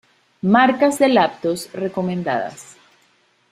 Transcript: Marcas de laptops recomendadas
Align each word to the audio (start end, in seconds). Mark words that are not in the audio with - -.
Marcas 0.55 0.97
de 0.97 1.09
laptops 1.09 1.71
recomendadas 1.73 2.75